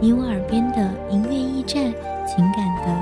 [0.00, 1.92] 你我耳边的音乐驿站，
[2.26, 3.01] 情感的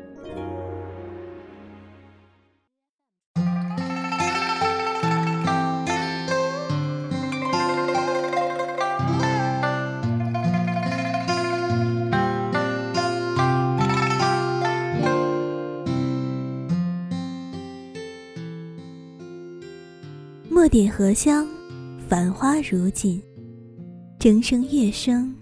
[20.61, 21.47] 墨点荷香，
[22.07, 23.19] 繁花如锦，
[24.19, 25.33] 筝声乐声，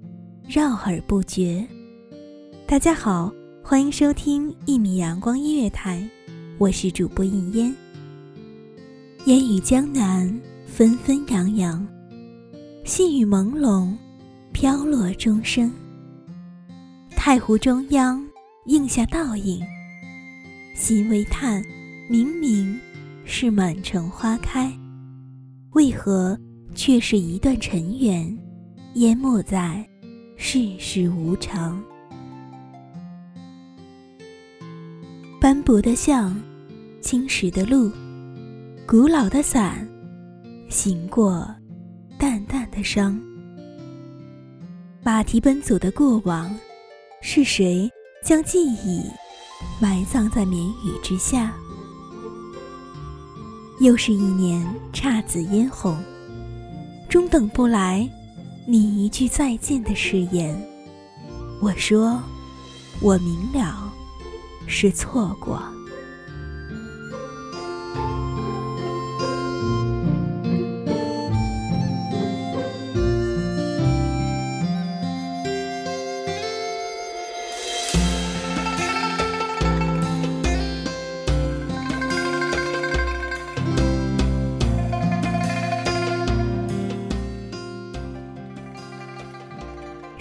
[0.48, 1.68] 绕耳不绝。
[2.66, 3.30] 大家好，
[3.62, 6.10] 欢迎收听一米阳光音乐台，
[6.58, 7.76] 我是主播应烟。
[9.26, 11.86] 烟雨江南，纷纷扬扬，
[12.86, 13.94] 细雨朦胧，
[14.54, 15.70] 飘落钟声。
[17.10, 18.26] 太湖中央，
[18.68, 19.62] 映下倒影，
[20.78, 21.62] 心微叹，
[22.10, 22.80] 明明
[23.26, 24.74] 是满城花开。
[25.74, 26.38] 为何
[26.74, 28.38] 却是一段尘缘，
[28.96, 29.88] 淹没在
[30.36, 31.82] 世事无常？
[35.40, 36.36] 斑驳的巷，
[37.02, 37.92] 青石的路，
[38.88, 39.88] 古老的伞，
[40.70, 41.48] 行过
[42.18, 43.20] 淡淡的伤。
[45.04, 46.54] 马蹄奔走的过往，
[47.22, 47.90] 是谁
[48.24, 49.04] 将记忆
[49.80, 51.54] 埋葬在绵雨之下？
[53.80, 55.98] 又是一年姹紫嫣红，
[57.08, 58.08] 终等不来
[58.66, 60.60] 你一句再见的誓言。
[61.62, 62.22] 我说，
[63.02, 63.92] 我明了，
[64.68, 65.62] 是错过。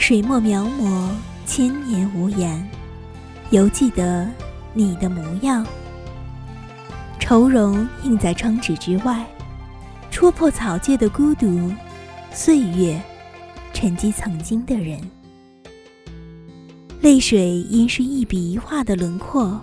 [0.08, 1.10] 水墨描摹，
[1.44, 2.66] 千年无言，
[3.50, 4.26] 犹记得
[4.72, 5.66] 你的模样。
[7.20, 9.22] 愁容映在窗纸之外，
[10.10, 11.70] 戳破草芥的孤独。
[12.32, 12.98] 岁月
[13.74, 14.98] 沉积曾经的人，
[17.02, 19.60] 泪水因是一笔一画的轮廓，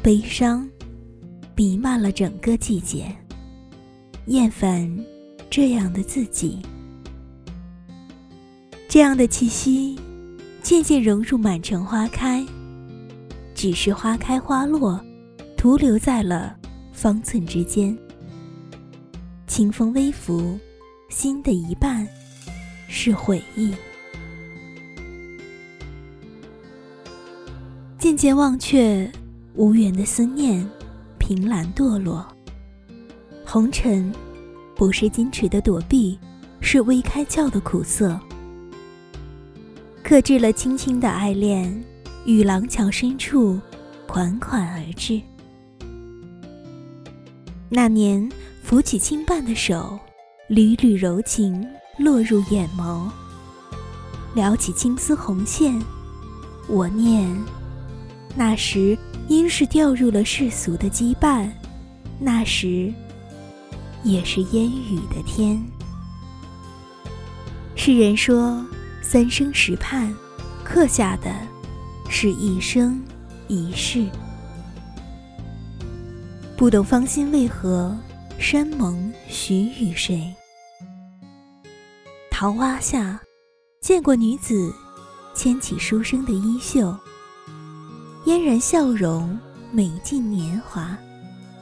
[0.00, 0.64] 悲伤
[1.56, 3.06] 弥漫了整个季节。
[4.26, 5.04] 厌烦
[5.50, 6.62] 这样的自己。
[8.92, 9.98] 这样的气息，
[10.62, 12.44] 渐渐融入满城花开。
[13.54, 15.02] 只是花开花落，
[15.56, 16.54] 徒留在了
[16.92, 17.96] 方寸之间。
[19.46, 20.58] 清风微拂，
[21.08, 22.06] 心的一半
[22.86, 23.74] 是回忆。
[27.98, 29.10] 渐渐忘却
[29.54, 30.68] 无缘的思念，
[31.18, 32.28] 凭栏堕落。
[33.42, 34.12] 红尘，
[34.76, 36.18] 不是矜持的躲避，
[36.60, 38.20] 是微开窍的苦涩。
[40.12, 41.82] 克制了轻轻的爱恋，
[42.26, 43.58] 与廊桥深处
[44.06, 45.18] 款款而至。
[47.70, 48.30] 那年
[48.62, 49.98] 扶起轻瓣的手，
[50.48, 51.66] 缕缕柔情
[51.98, 53.08] 落入眼眸。
[54.34, 55.82] 撩起青丝红线，
[56.68, 57.34] 我念，
[58.36, 58.98] 那时
[59.28, 61.48] 应是掉入了世俗的羁绊，
[62.20, 62.92] 那时
[64.04, 65.58] 也是烟雨的天。
[67.74, 68.62] 世人说。
[69.12, 70.10] 三生石畔，
[70.64, 71.30] 刻下的
[72.08, 72.98] 是一生
[73.46, 74.08] 一世。
[76.56, 77.94] 不懂芳心为何，
[78.38, 80.34] 山盟许与谁？
[82.30, 83.20] 桃花下，
[83.82, 84.72] 见过女子
[85.34, 86.96] 牵起书生的衣袖，
[88.24, 89.38] 嫣然笑容，
[89.72, 90.96] 美尽年华，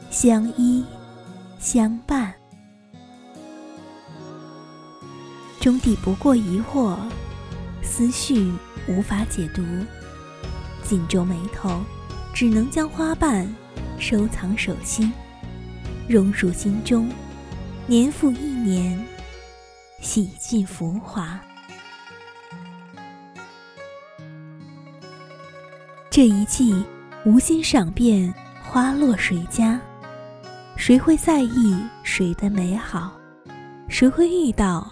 [0.09, 0.85] 相依
[1.59, 2.33] 相伴。
[5.61, 6.97] 终抵不过疑惑，
[7.83, 8.53] 思绪
[8.87, 9.63] 无法解读，
[10.83, 11.81] 紧皱眉头，
[12.33, 13.47] 只能将花瓣
[13.99, 15.13] 收藏手心，
[16.09, 17.11] 融入心中，
[17.87, 19.03] 年复一年，
[20.01, 21.41] 洗尽浮华。
[26.11, 26.85] 这一季
[27.25, 29.81] 无心赏遍花落谁家，
[30.77, 33.13] 谁会在意谁的美好？
[33.89, 34.91] 谁会遇到？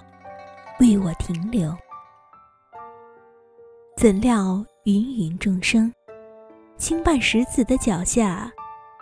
[0.81, 1.76] 为我停留，
[3.98, 5.92] 怎料芸芸众生，
[6.76, 8.48] 轻绊石子的脚下，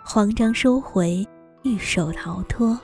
[0.03, 1.23] 慌张收回，
[1.61, 2.75] 玉手逃脱。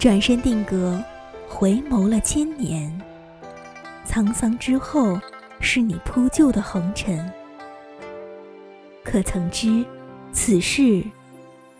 [0.00, 1.00] 转身定格，
[1.48, 3.00] 回眸了千年，
[4.04, 5.16] 沧桑之后，
[5.60, 7.24] 是你铺就的红尘。
[9.04, 9.84] 可曾知，
[10.32, 11.04] 此事，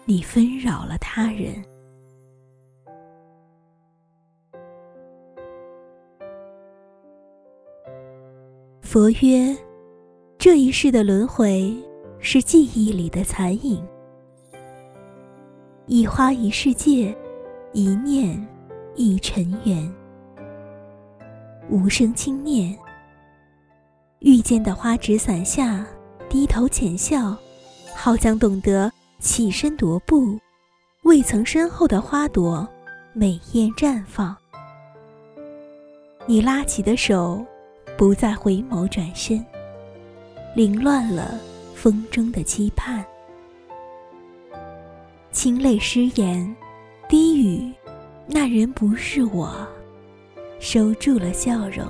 [0.04, 1.60] 你纷扰了他人。
[8.90, 9.56] 佛曰
[10.36, 11.72] ：“这一世的轮回，
[12.18, 13.80] 是记忆里的残影。
[15.86, 17.16] 一花一世界，
[17.72, 18.44] 一念
[18.96, 19.88] 一尘缘。
[21.68, 22.76] 无声轻念，
[24.18, 25.86] 遇见的花纸伞下，
[26.28, 27.36] 低头浅笑，
[27.94, 28.90] 好像懂得
[29.20, 30.36] 起身踱步，
[31.04, 32.68] 未曾身后的花朵
[33.12, 34.36] 美艳绽放。
[36.26, 37.40] 你拉起的手。”
[38.00, 39.44] 不再回眸转身，
[40.54, 41.38] 凌乱了
[41.74, 43.04] 风中的期盼。
[45.32, 46.56] 清泪失言，
[47.10, 47.70] 低语，
[48.26, 49.54] 那人不是我，
[50.58, 51.86] 收住了笑容。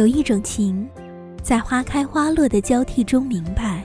[0.00, 0.88] 有一种情，
[1.42, 3.84] 在花开花落的交替中明白，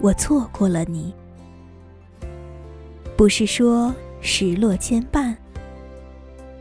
[0.00, 1.12] 我错过了你。
[3.16, 5.34] 不是说石落牵绊，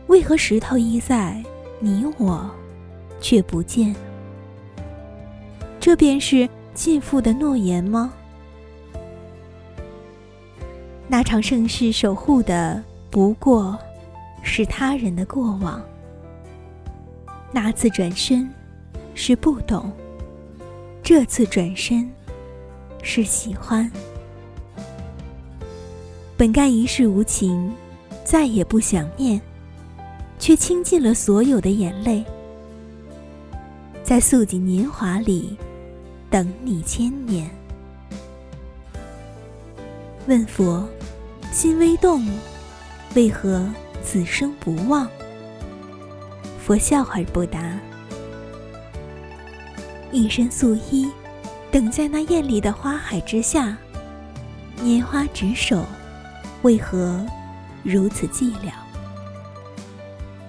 [0.07, 1.43] 为何石头依在，
[1.79, 2.49] 你我
[3.19, 3.95] 却不见？
[5.79, 8.11] 这便是尽付的诺言吗？
[11.07, 13.77] 那场盛世守护的，不过
[14.41, 15.79] 是他人的过往。
[17.51, 18.51] 那次转身。
[19.13, 19.91] 是不懂，
[21.03, 22.09] 这次转身
[23.03, 23.89] 是喜欢。
[26.37, 27.71] 本该一世无情，
[28.23, 29.39] 再也不想念，
[30.39, 32.23] 却倾尽了所有的眼泪，
[34.03, 35.55] 在素锦年华里
[36.29, 37.49] 等你千年。
[40.27, 40.87] 问佛，
[41.51, 42.25] 心微动，
[43.15, 43.67] 为何
[44.03, 45.07] 此生不忘？
[46.59, 47.77] 佛笑而不答。
[50.11, 51.09] 一身素衣，
[51.71, 53.77] 等在那艳丽的花海之下，
[54.79, 55.85] 拈花执手，
[56.63, 57.25] 为何
[57.83, 58.71] 如此寂寥？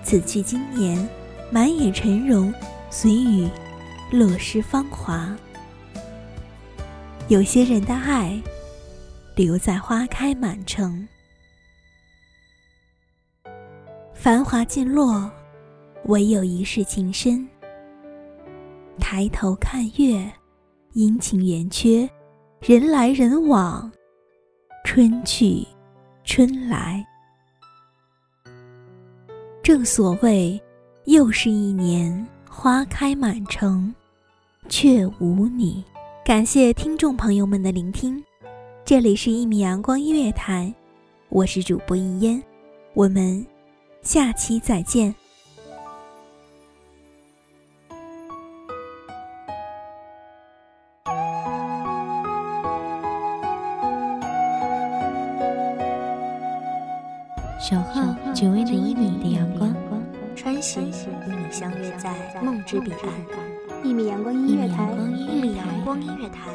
[0.03, 1.09] 此去经年，
[1.51, 2.53] 满眼尘容，
[2.91, 3.49] 随雨
[4.11, 5.35] 落失芳华。
[7.29, 8.39] 有些人的爱，
[9.37, 11.07] 留在花开满城，
[14.13, 15.31] 繁华尽落，
[16.07, 17.49] 唯有一世情深。
[19.03, 20.33] 抬头看月，
[20.93, 22.09] 阴晴圆缺，
[22.61, 23.91] 人来人往，
[24.85, 25.67] 春去
[26.23, 27.05] 春来。
[29.61, 30.59] 正所谓，
[31.07, 33.93] 又是一年花开满城，
[34.69, 35.85] 却无你。
[36.25, 38.23] 感谢听众朋友们的聆听，
[38.85, 40.73] 这里是一米阳光音乐台，
[41.29, 42.41] 我是主播一烟，
[42.95, 43.45] 我们
[44.01, 45.13] 下期再见。
[57.63, 59.73] 守候只为那一米的阳光，
[60.35, 63.85] 穿行与你相约在梦之彼岸。
[63.85, 66.51] 一米阳光音乐台，一米阳光音乐台，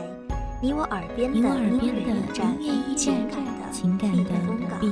[0.62, 2.14] 你我耳边的音乐
[2.60, 3.16] 驿站，
[3.72, 4.32] 情感的
[4.82, 4.92] 微